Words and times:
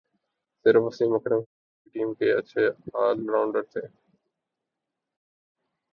صرف 0.65 0.81
وسیم 0.83 1.11
اکرم 1.13 1.39
ہی 1.39 1.45
ہماری 1.45 1.89
ٹیم 1.93 2.13
کے 2.13 2.31
اچھے 2.33 2.63
آل 2.99 3.17
راؤنڈر 3.29 3.63
تھے 3.63 3.81